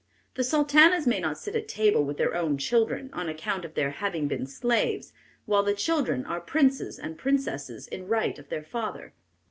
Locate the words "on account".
3.13-3.63